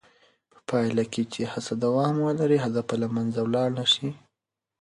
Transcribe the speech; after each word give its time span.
په 0.51 0.57
پایله 0.69 1.03
کې 1.13 1.23
چې 1.33 1.41
هڅه 1.51 1.73
دوام 1.83 2.15
ولري، 2.25 2.57
هدف 2.65 2.85
به 2.89 2.95
له 3.01 3.07
منځه 3.15 3.39
ولاړ 3.43 3.67
نه 3.79 3.85
شي. 3.93 4.09